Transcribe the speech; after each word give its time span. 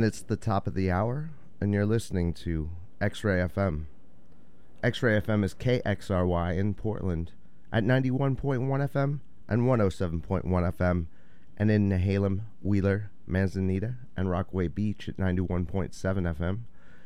and 0.00 0.06
it's 0.06 0.22
the 0.22 0.34
top 0.34 0.66
of 0.66 0.72
the 0.72 0.90
hour, 0.90 1.28
and 1.60 1.74
you're 1.74 1.84
listening 1.84 2.32
to 2.32 2.70
X 3.02 3.22
Ray 3.22 3.36
FM. 3.36 3.84
X 4.82 5.02
Ray 5.02 5.20
FM 5.20 5.44
is 5.44 5.52
KXRY 5.52 6.56
in 6.56 6.72
Portland 6.72 7.32
at 7.70 7.84
91.1 7.84 8.38
FM 8.40 9.20
and 9.46 9.60
107.1 9.60 10.42
FM, 10.42 11.04
and 11.58 11.70
in 11.70 11.90
Nehalem, 11.90 12.44
Wheeler, 12.62 13.10
Manzanita, 13.26 13.96
and 14.16 14.30
Rockaway 14.30 14.68
Beach 14.68 15.06
at 15.06 15.18
91.7 15.18 15.90
FM. 15.92 16.60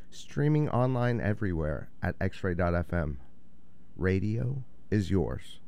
Streaming 0.09 0.69
online 0.69 1.19
everywhere 1.19 1.89
at 2.01 2.17
xray.fm. 2.19 3.17
Radio 3.97 4.63
is 4.89 5.11
yours. 5.11 5.59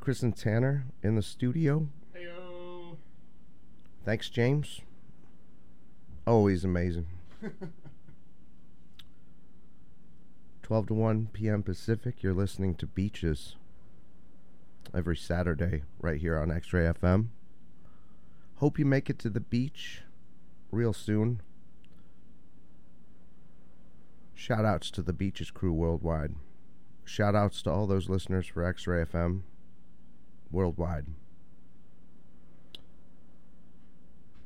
Chris 0.00 0.22
and 0.22 0.36
Tanner 0.36 0.84
in 1.02 1.16
the 1.16 1.22
studio. 1.22 1.88
Heyo. 2.14 2.98
Thanks, 4.04 4.28
James. 4.28 4.82
Always 6.28 6.62
amazing. 6.62 7.06
12 10.62 10.88
to 10.88 10.94
1 10.94 11.30
p.m. 11.32 11.62
Pacific, 11.62 12.16
you're 12.22 12.34
listening 12.34 12.74
to 12.74 12.86
Beaches 12.86 13.56
every 14.94 15.16
Saturday 15.16 15.84
right 15.98 16.20
here 16.20 16.38
on 16.38 16.50
X 16.50 16.70
Ray 16.74 16.82
FM. 16.82 17.28
Hope 18.56 18.78
you 18.78 18.84
make 18.84 19.08
it 19.08 19.18
to 19.20 19.30
the 19.30 19.40
beach 19.40 20.02
real 20.70 20.92
soon. 20.92 21.40
Shout 24.34 24.66
outs 24.66 24.90
to 24.90 25.00
the 25.00 25.14
Beaches 25.14 25.50
crew 25.50 25.72
worldwide. 25.72 26.34
Shout 27.06 27.34
outs 27.34 27.62
to 27.62 27.70
all 27.70 27.86
those 27.86 28.10
listeners 28.10 28.46
for 28.46 28.62
X 28.62 28.86
Ray 28.86 29.02
FM 29.02 29.44
worldwide. 30.50 31.06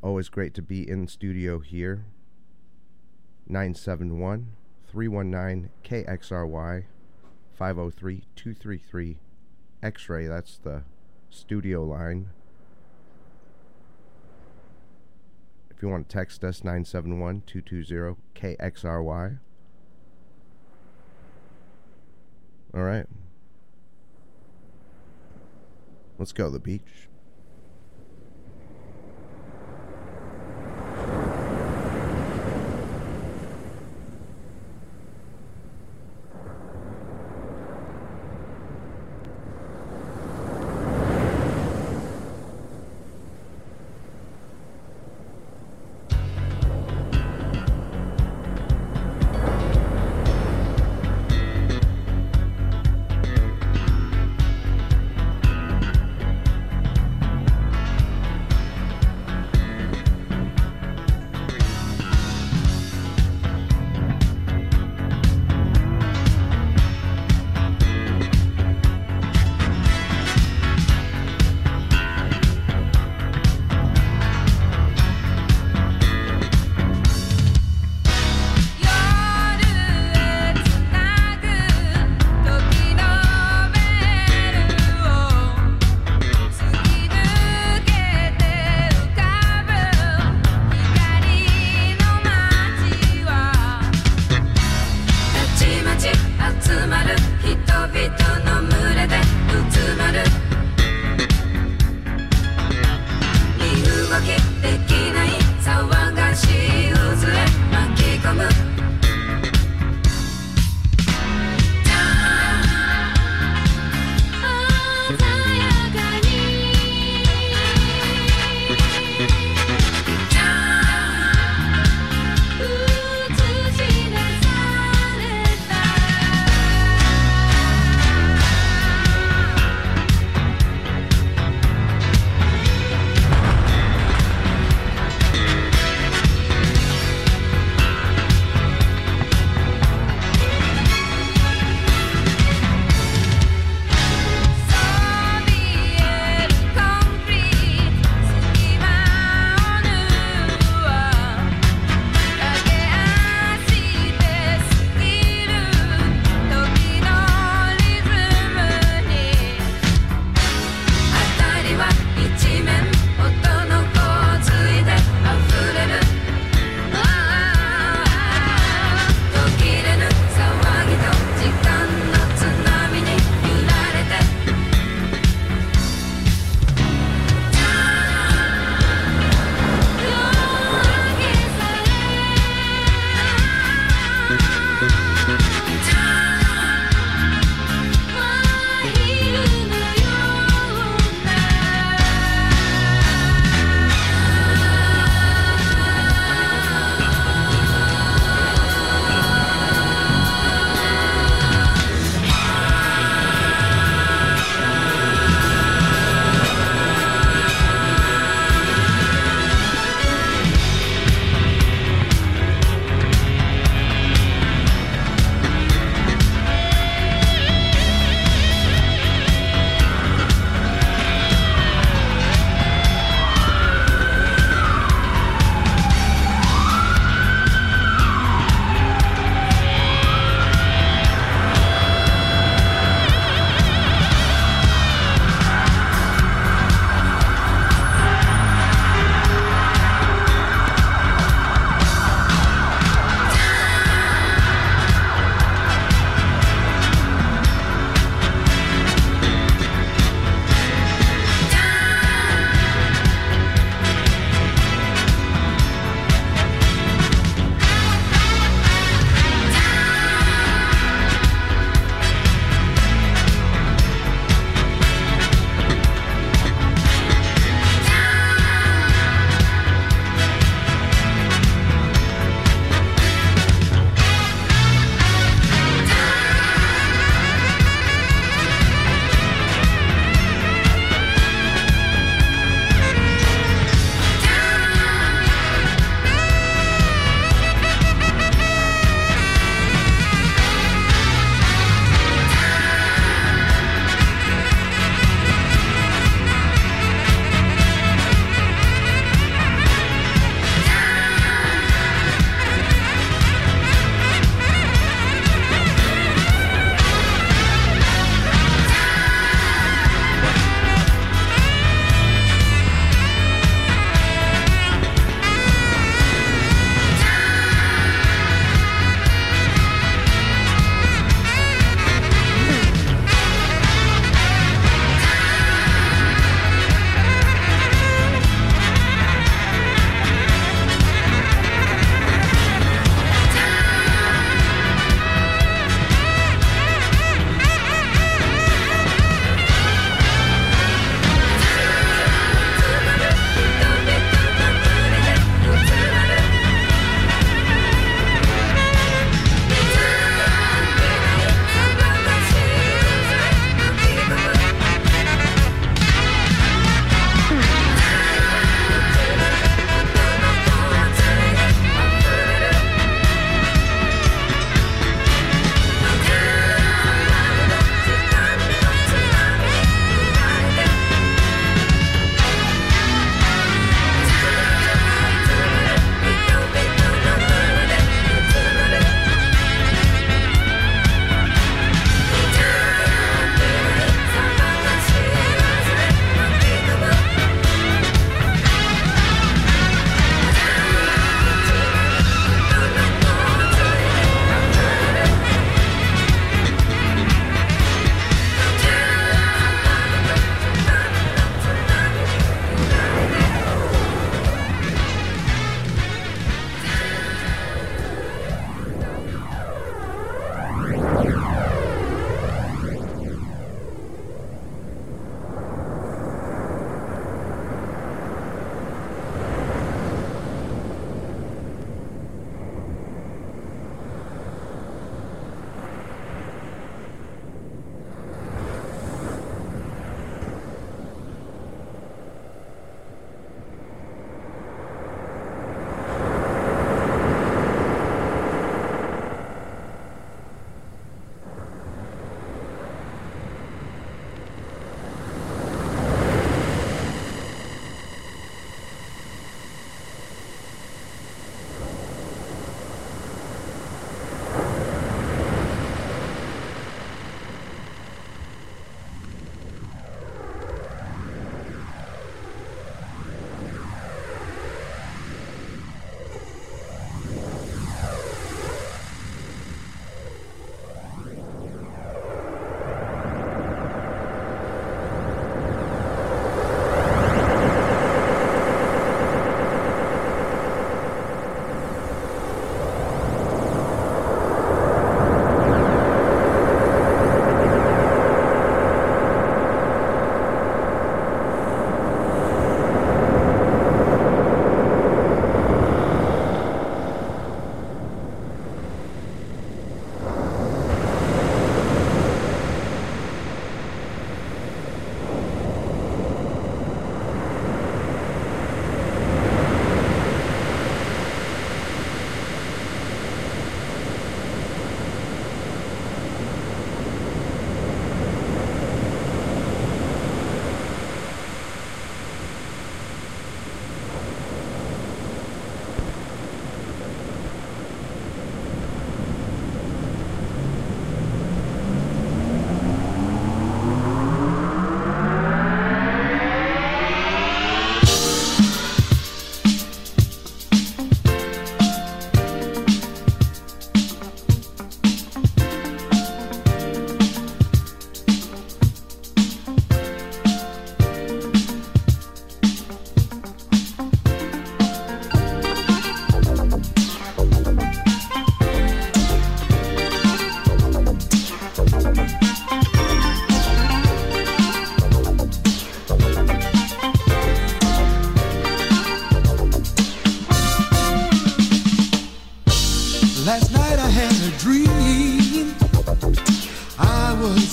Always 0.03 0.29
great 0.29 0.53
to 0.55 0.63
be 0.63 0.89
in 0.89 1.07
studio 1.07 1.61
here. 1.61 2.07
971 3.47 4.57
319 4.91 5.71
KXRY 5.85 6.85
503 7.55 8.25
233 8.35 9.19
X 9.81 10.07
oh 10.09 10.13
ray. 10.13 10.27
That's 10.27 10.59
the 10.59 10.83
studio 11.31 11.85
line. 11.85 12.31
If 15.71 15.81
you 15.81 15.89
want 15.89 16.09
to 16.09 16.13
text 16.13 16.43
us, 16.43 16.65
971 16.65 17.45
220 17.47 18.17
KXRY. 18.35 19.39
All 22.75 22.83
right. 22.83 23.07
Let's 26.19 26.33
go 26.33 26.47
to 26.47 26.51
the 26.51 26.59
beach. 26.59 27.09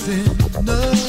enough. 0.09 1.08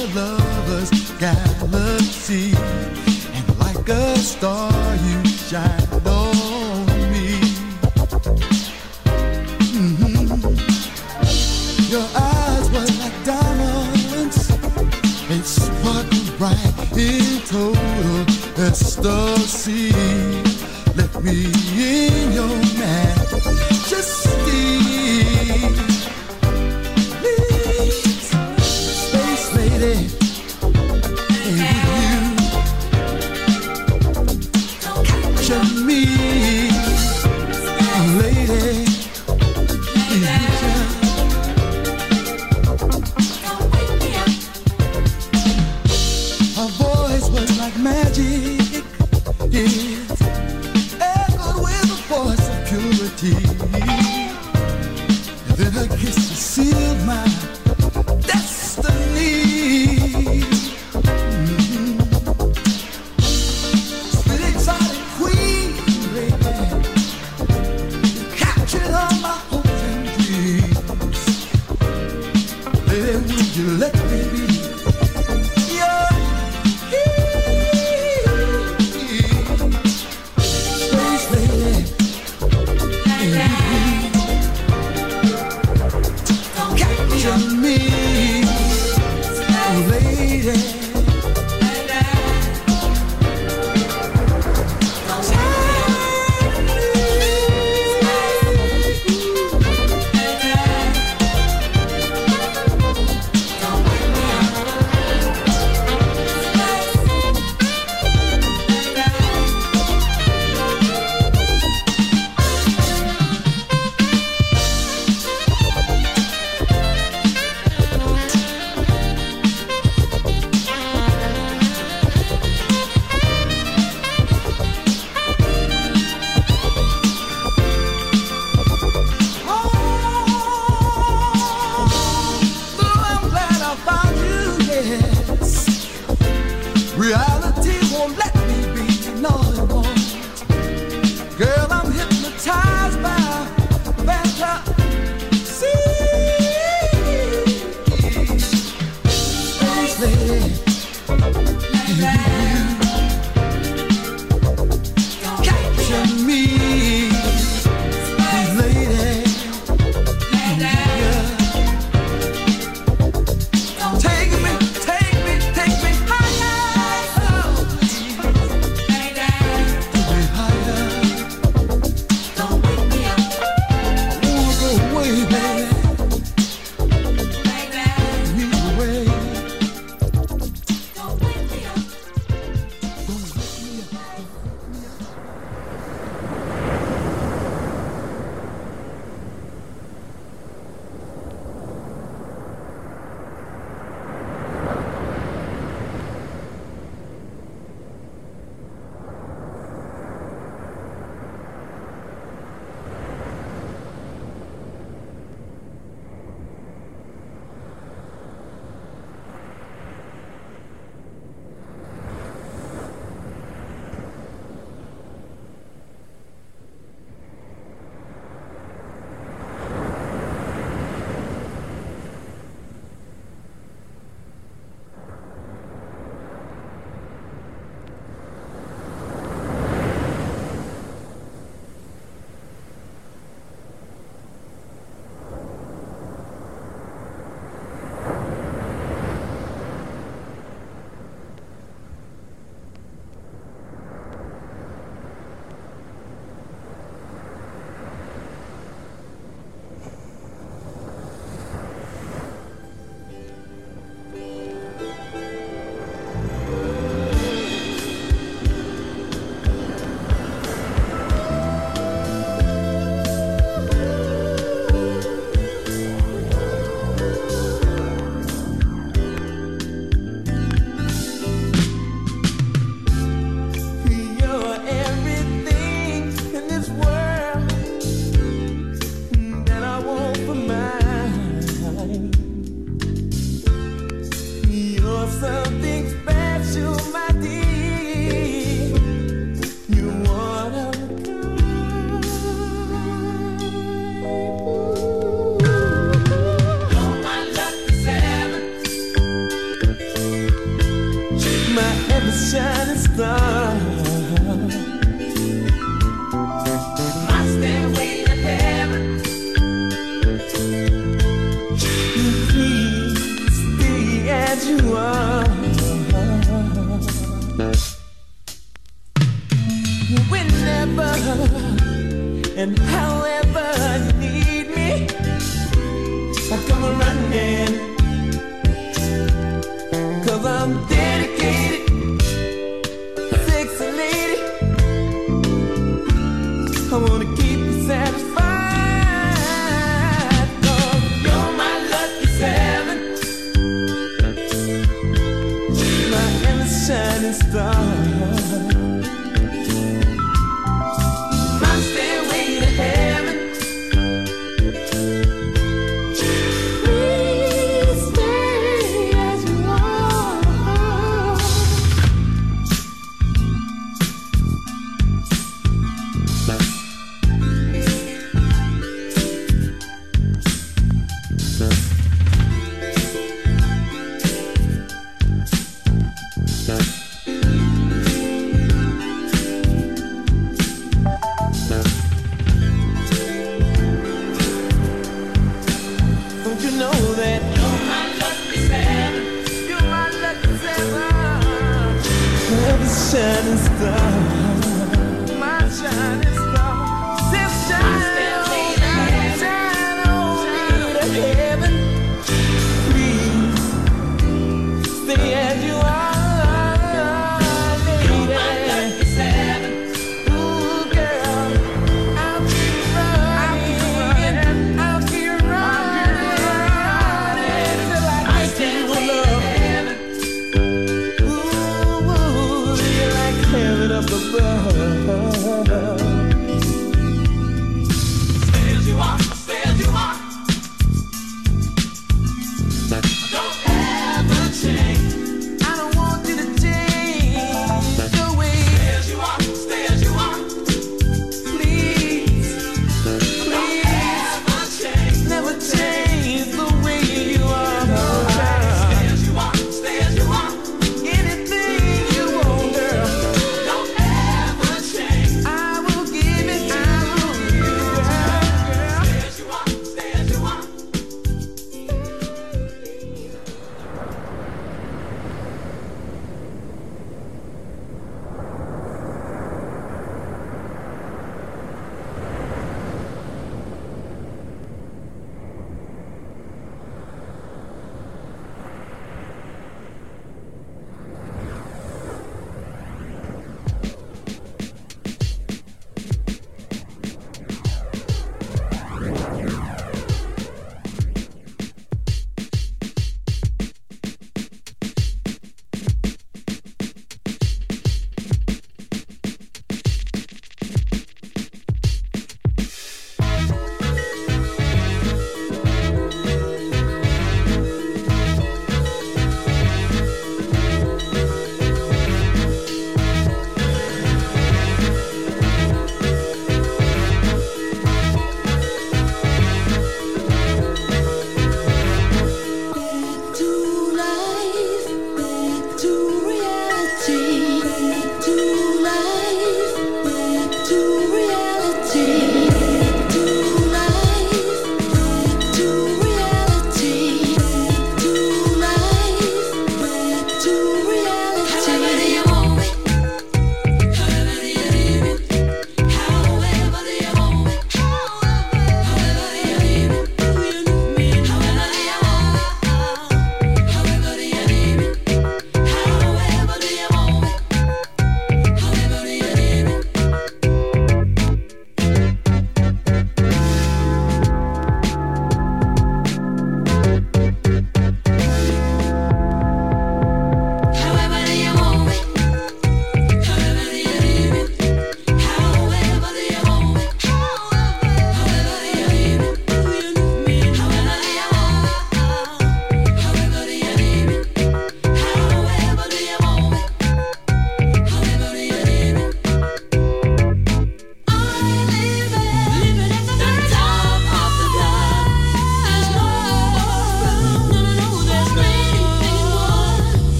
I 326.33 326.37
will 326.37 326.81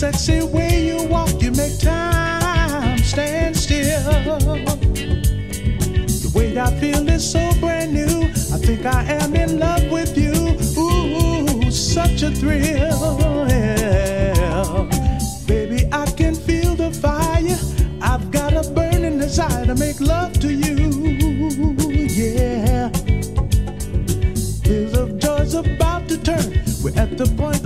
sexy 0.00 0.42
way 0.42 0.86
you 0.86 1.02
walk, 1.08 1.42
you 1.42 1.50
make 1.50 1.78
time 1.78 2.96
stand 3.00 3.54
still. 3.54 4.38
The 6.24 6.32
way 6.34 6.58
I 6.58 6.70
feel 6.80 7.06
is 7.06 7.30
so 7.30 7.52
brand 7.60 7.92
new. 7.92 8.22
I 8.54 8.58
think 8.64 8.86
I 8.86 9.02
am 9.20 9.36
in 9.36 9.58
love 9.58 9.90
with 9.90 10.16
you. 10.16 10.56
Ooh, 10.80 11.70
such 11.70 12.22
a 12.22 12.30
thrill. 12.30 13.46
Yeah. 13.46 14.88
Baby, 15.46 15.86
I 15.92 16.06
can 16.12 16.34
feel 16.34 16.74
the 16.74 16.90
fire. 16.92 17.58
I've 18.00 18.30
got 18.30 18.54
a 18.54 18.62
burning 18.70 19.18
desire 19.18 19.66
to 19.66 19.74
make 19.74 20.00
love 20.00 20.32
to 20.40 20.50
you. 20.50 20.78
Yeah. 22.08 22.88
Feels 24.64 24.96
of 24.96 25.18
joy's 25.18 25.52
about 25.52 26.08
to 26.08 26.16
turn. 26.16 26.64
We're 26.82 26.98
at 26.98 27.18
the 27.18 27.26
point 27.36 27.59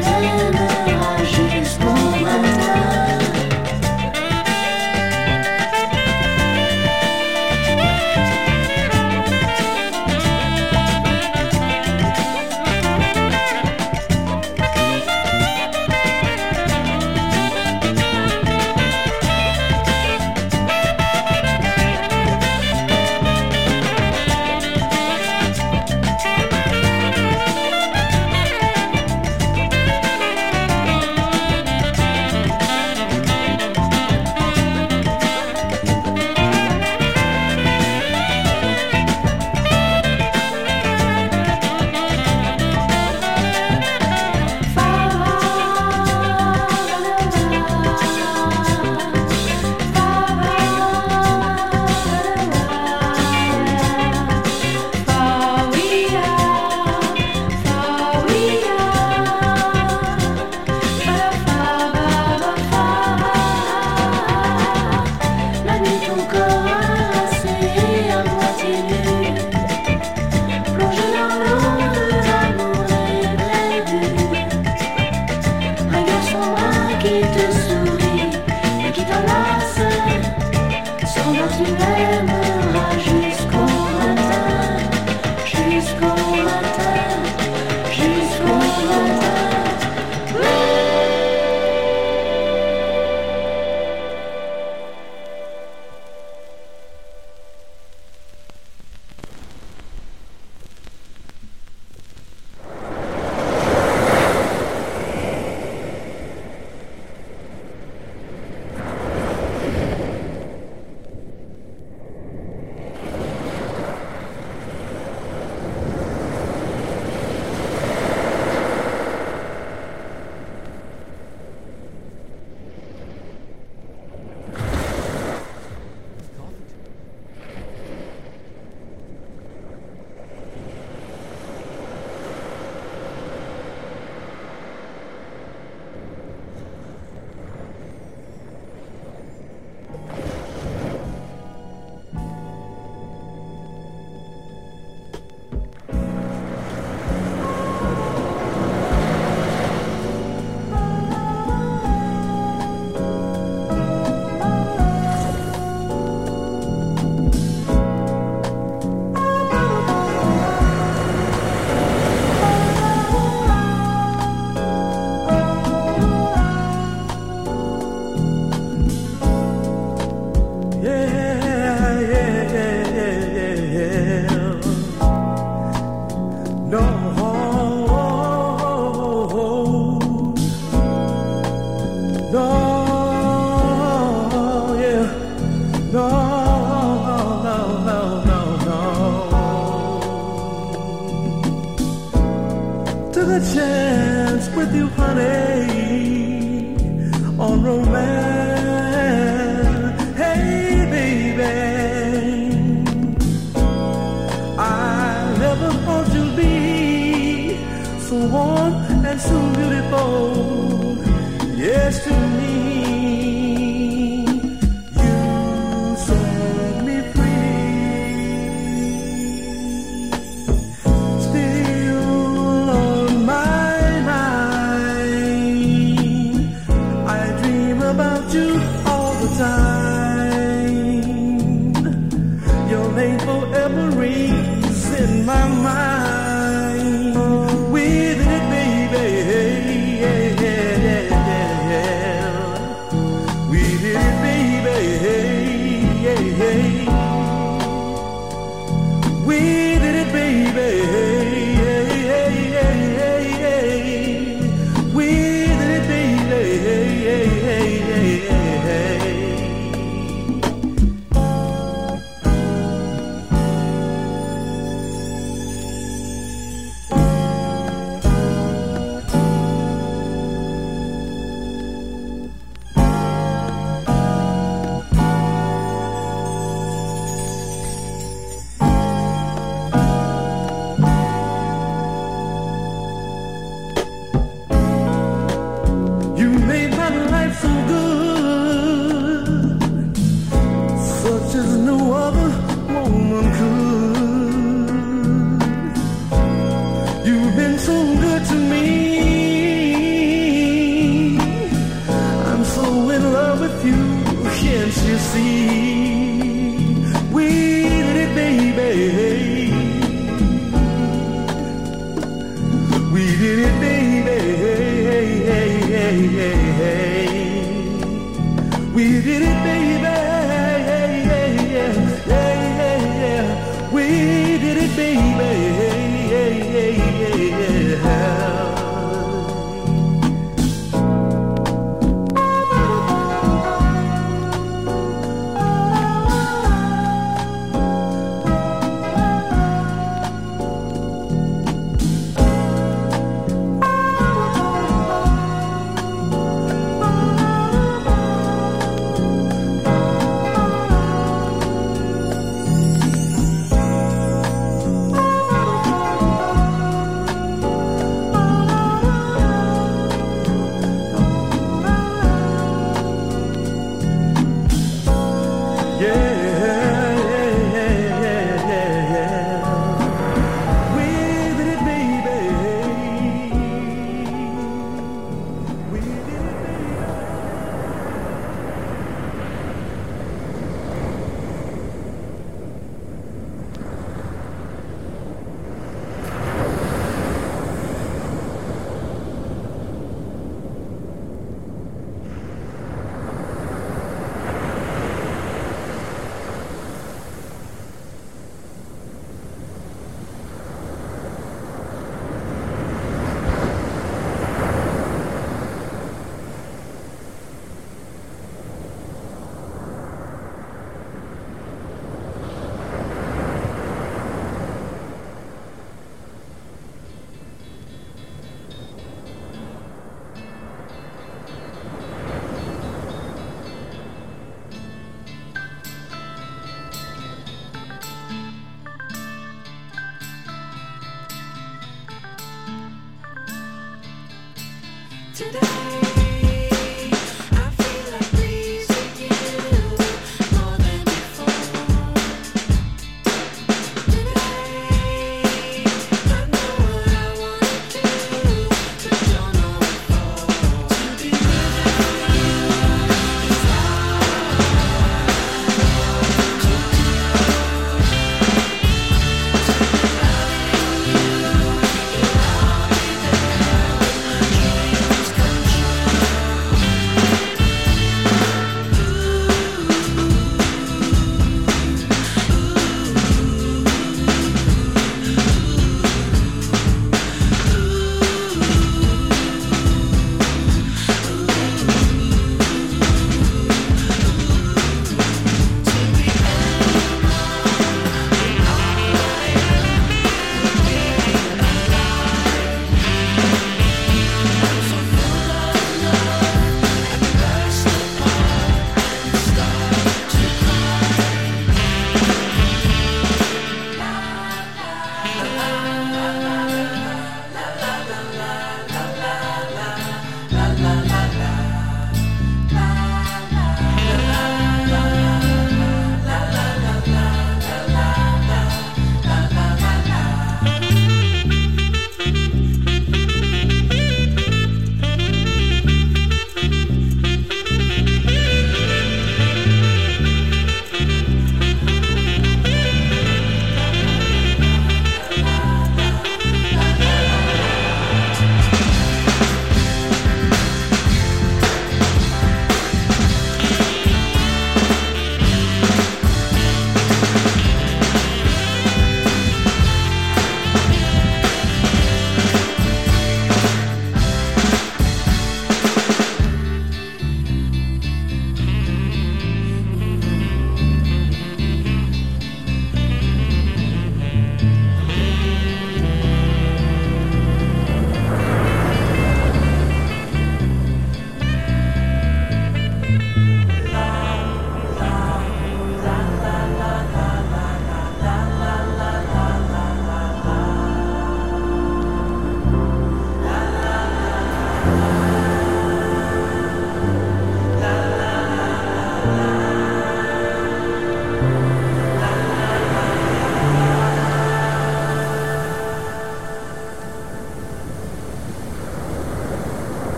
na, 0.00 0.50
na. 0.50 0.79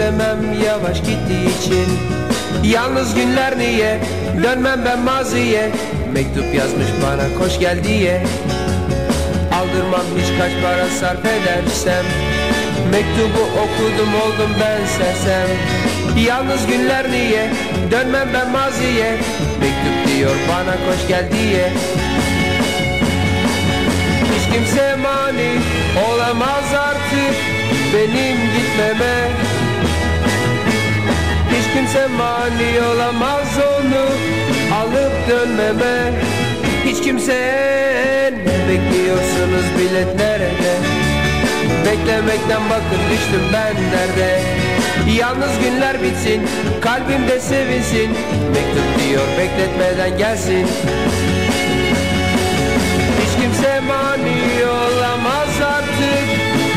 İstemem 0.00 0.62
yavaş 0.66 0.98
gittiği 0.98 1.58
için. 1.58 1.86
Yalnız 2.64 3.14
günler 3.14 3.58
niye? 3.58 4.00
Dönmem 4.42 4.80
ben 4.84 4.98
maziye. 4.98 5.70
Mektup 6.12 6.54
yazmış 6.54 6.86
bana 7.02 7.38
koş 7.38 7.58
gel 7.58 7.84
diye. 7.84 8.22
Aldırmam 9.54 10.06
hiç 10.18 10.38
kaç 10.38 10.52
para 10.62 10.86
sarf 11.00 11.24
edersem. 11.24 12.04
Mektubu 12.92 13.42
okudum 13.42 14.14
oldum 14.14 14.50
ben 14.60 14.86
sersem. 14.86 15.48
Yalnız 16.26 16.66
günler 16.66 17.10
niye? 17.10 17.50
Dönmem 17.90 18.28
ben 18.34 18.50
maziye. 18.50 19.10
Mektup 19.60 20.16
diyor 20.16 20.36
bana 20.48 20.72
koş 20.72 21.08
gel 21.08 21.24
diye. 21.32 21.72
Hiç 24.24 24.54
kimse 24.54 24.96
mani 24.96 25.50
olamaz 26.08 26.74
artık 26.74 27.34
benim 27.94 28.36
gitmeme 28.36 29.49
Hiç 31.70 31.76
kimse 31.76 32.06
mani 32.06 32.86
olamaz 32.94 33.48
onu 33.58 34.04
alıp 34.74 35.28
dönmeme. 35.28 36.12
Hiç 36.84 37.02
kimse 37.02 37.34
ne 38.46 38.68
bekliyorsunuz 38.68 39.64
bilet 39.78 40.14
nerede? 40.16 40.72
Beklemekten 41.86 42.60
bakın 42.70 43.00
düştüm 43.12 43.40
ben 43.52 43.74
nerede? 43.74 44.40
Yalnız 45.18 45.50
günler 45.64 46.02
bitsin 46.02 46.42
kalbimde 46.80 47.40
sevinsin. 47.40 48.10
Mektup 48.54 49.08
diyor 49.08 49.24
bekletmeden 49.38 50.18
gelsin. 50.18 50.66
Hiç 53.20 53.42
kimse 53.42 53.80
mani 53.80 54.66
olamaz 54.66 55.48
artık 55.62 56.28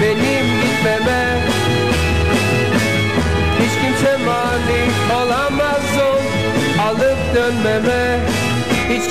benim 0.02 0.46
gitmeme 0.62 1.23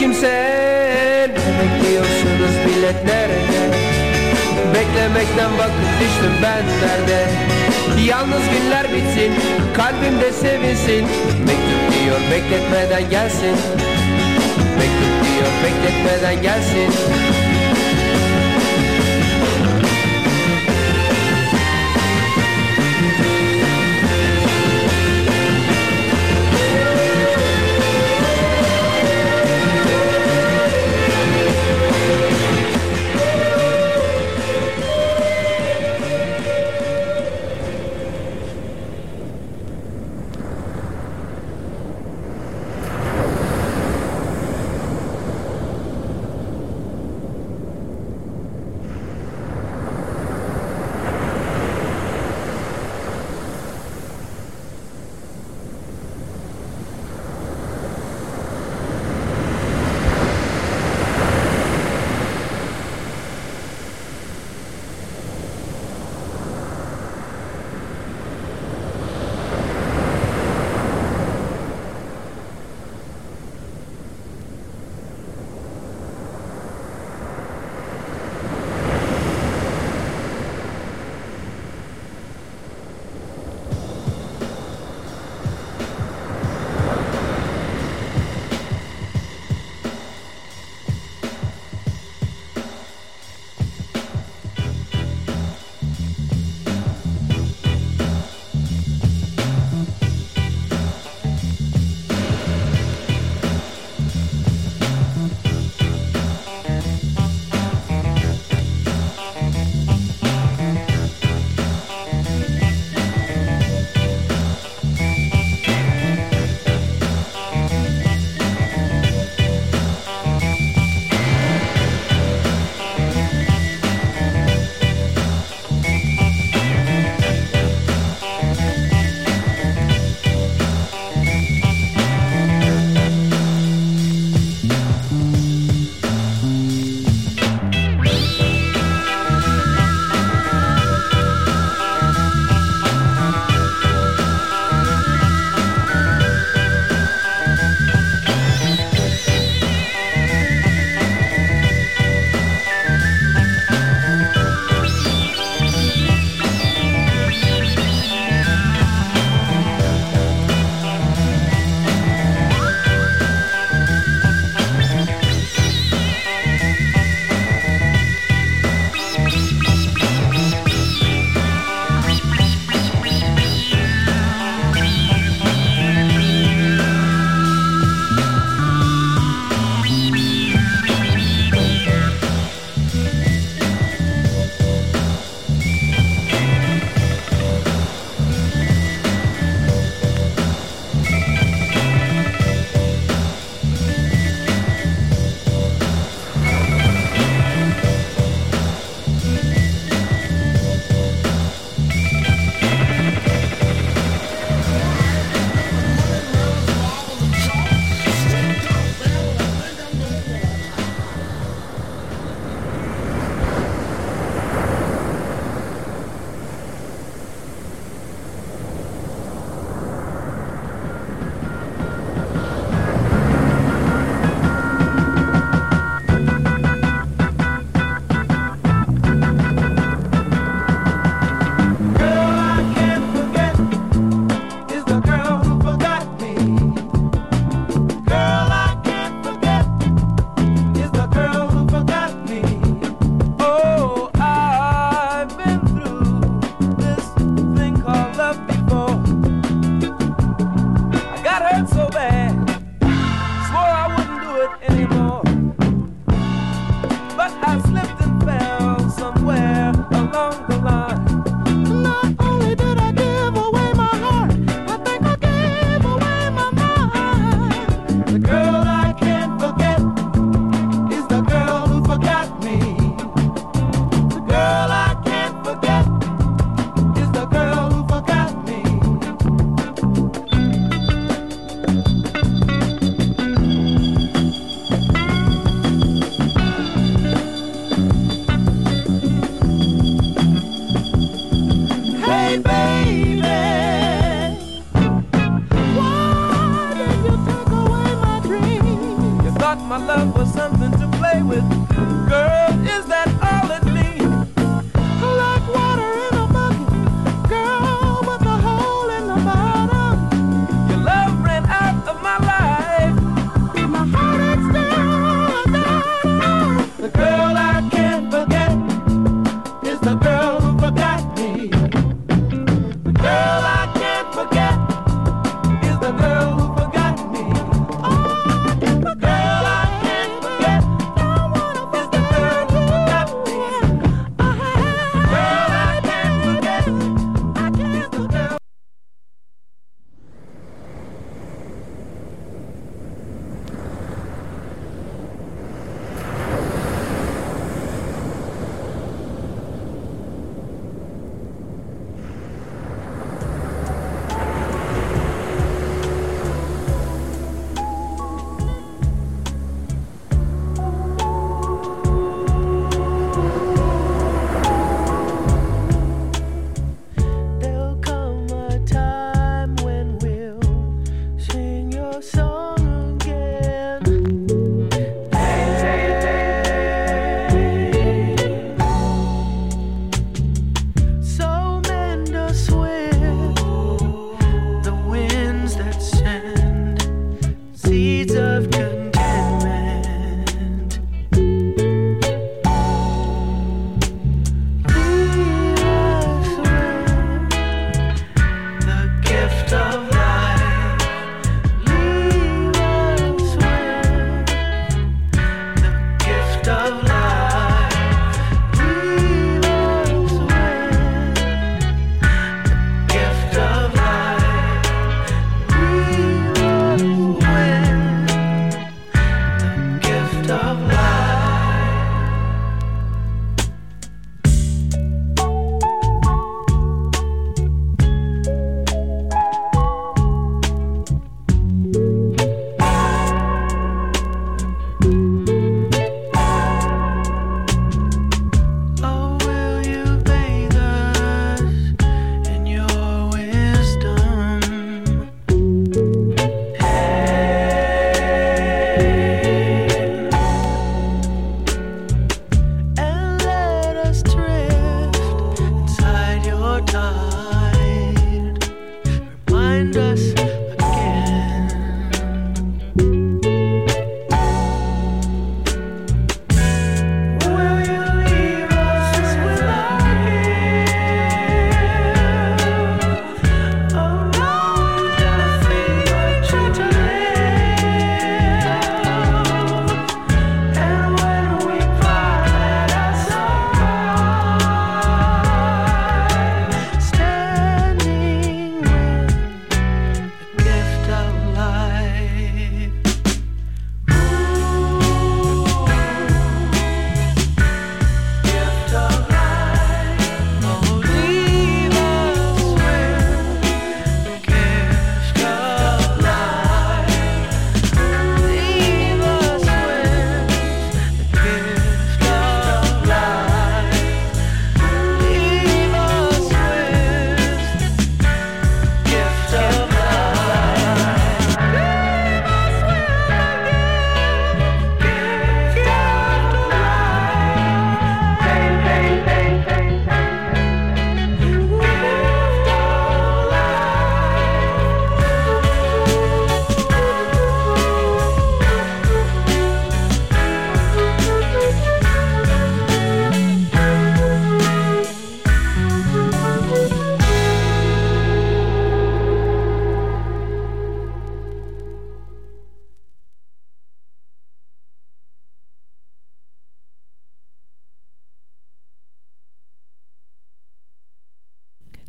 Hiç 0.03 0.09
kimse 0.09 0.29
ne 0.29 1.53
bekliyorsunuz 1.59 2.55
bilet 2.67 3.05
nerede 3.05 3.71
Beklemekten 4.75 5.51
bakın 5.59 5.87
düştüm 6.01 6.33
ben 6.43 6.65
nerede 6.83 7.29
Yalnız 8.07 8.43
günler 8.53 8.85
bitsin 8.85 9.33
kalbimde 9.77 10.33
sevinsin. 10.33 11.05
Mektup 11.47 11.83
diyor 11.93 12.21
bekletmeden 12.31 13.11
gelsin. 13.11 13.57
Mektup 14.79 15.15
diyor 15.25 15.53
bekletmeden 15.65 16.43
gelsin 16.43 16.93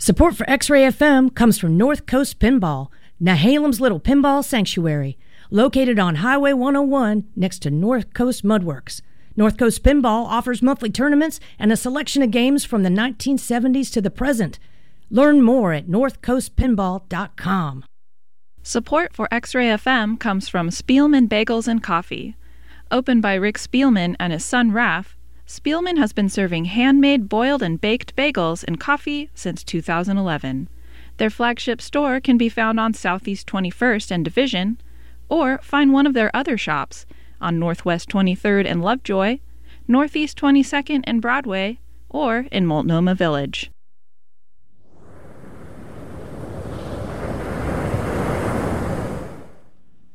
Support 0.04 0.36
for 0.36 0.50
X 0.50 0.70
Ray 0.70 0.82
FM 0.82 1.34
comes 1.34 1.58
from 1.58 1.78
North 1.78 2.06
Coast 2.06 2.38
Pinball, 2.38 2.90
Nehalem's 3.22 3.80
little 3.80 4.02
pinball 4.02 4.44
sanctuary, 4.44 5.18
located 5.50 5.98
on 5.98 6.16
Highway 6.16 6.52
101 6.52 7.24
next 7.38 7.60
to 7.60 7.72
North 7.72 8.14
Coast 8.14 8.44
Mudworks. 8.44 9.02
North 9.38 9.58
Coast 9.58 9.82
Pinball 9.82 10.26
offers 10.26 10.62
monthly 10.62 10.90
tournaments 10.90 11.40
and 11.58 11.72
a 11.72 11.78
selection 11.78 12.22
of 12.22 12.32
games 12.32 12.66
from 12.66 12.84
the 12.84 12.90
1970s 12.90 13.94
to 13.94 14.02
the 14.02 14.12
present. 14.12 14.60
Learn 15.10 15.42
more 15.42 15.72
at 15.72 15.88
northcoastpinball.com. 15.88 17.86
Support 18.62 19.14
for 19.14 19.30
X-Ray 19.34 19.68
FM 19.68 20.20
comes 20.20 20.50
from 20.50 20.70
Spielman 20.70 21.30
Bagels 21.30 21.70
and 21.70 21.82
Coffee. 21.82 22.36
Opened 22.92 23.22
by 23.22 23.36
Rick 23.36 23.58
Spielman 23.58 24.18
and 24.20 24.34
his 24.34 24.44
son 24.44 24.72
Raph, 24.72 25.16
Spielman 25.54 26.00
has 26.00 26.14
been 26.14 26.30
serving 26.30 26.66
handmade 26.66 27.30
boiled 27.30 27.62
and 27.62 27.80
baked 27.80 28.16
bagels 28.16 28.64
and 28.64 28.80
coffee 28.80 29.30
since 29.36 29.64
2011. 29.64 30.68
Their 31.18 31.30
flagship 31.30 31.80
store 31.80 32.20
can 32.20 32.40
be 32.40 32.50
found 32.50 32.80
on 32.80 32.96
Southeast 32.96 33.46
21st 33.46 34.10
and 34.10 34.26
Division, 34.26 34.82
or 35.30 35.60
find 35.60 35.94
one 35.94 36.08
of 36.08 36.16
their 36.16 36.36
other 36.36 36.58
shops 36.58 37.06
on 37.40 37.60
Northwest 37.60 38.10
23rd 38.10 38.66
and 38.66 38.82
Lovejoy, 38.82 39.38
Northeast 39.88 40.40
22nd 40.40 41.02
and 41.04 41.22
Broadway, 41.22 41.80
or 42.10 42.48
in 42.52 42.66
Multnomah 42.66 43.14
Village. 43.14 43.70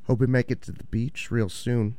Hope 0.09 0.18
we 0.18 0.26
make 0.26 0.51
it 0.51 0.62
to 0.62 0.72
the 0.72 0.84
beach 0.91 1.30
real 1.30 1.49
soon. 1.49 1.97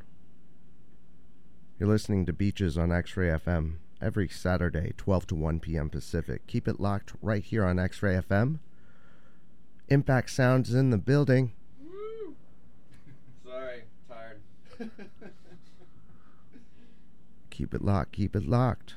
You're 1.80 1.88
listening 1.88 2.26
to 2.26 2.34
Beaches 2.34 2.78
on 2.78 2.92
X 2.92 3.16
Ray 3.16 3.30
FM 3.30 3.76
every 4.02 4.28
Saturday, 4.28 4.92
12 4.98 5.28
to 5.28 5.36
1 5.36 5.62
p.m. 5.62 5.90
Pacific. 5.90 6.46
Keep 6.46 6.68
it 6.68 6.78
locked 6.78 7.14
right 7.22 7.42
here 7.42 7.64
on 7.64 7.80
X 7.80 8.04
Ray 8.04 8.16
FM. 8.16 8.60
Impact 9.88 10.30
Sounds 10.30 10.74
in 10.74 10.90
the 10.90 10.98
building. 10.98 11.54
Sorry, 13.46 13.84
tired. 14.10 14.42
Keep 17.50 17.74
it 17.74 17.82
locked, 17.82 18.12
keep 18.12 18.36
it 18.36 18.46
locked. 18.46 18.96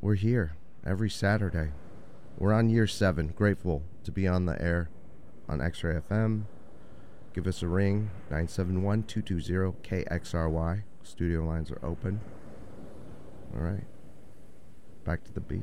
We're 0.00 0.14
here 0.14 0.52
every 0.86 1.10
Saturday. 1.10 1.72
We're 2.38 2.52
on 2.52 2.70
year 2.70 2.86
seven. 2.86 3.32
Grateful 3.34 3.82
to 4.04 4.12
be 4.12 4.28
on 4.28 4.46
the 4.46 4.60
air 4.62 4.88
on 5.48 5.60
X 5.60 5.82
Ray 5.82 5.94
FM. 5.94 6.44
Give 7.34 7.48
us 7.48 7.60
a 7.62 7.66
ring, 7.66 8.10
971 8.30 9.02
220 9.02 10.04
KXRY. 10.04 10.82
Studio 11.10 11.44
lines 11.44 11.72
are 11.72 11.84
open. 11.84 12.20
All 13.52 13.60
right. 13.60 13.82
Back 15.04 15.24
to 15.24 15.32
the 15.32 15.40
beach. 15.40 15.62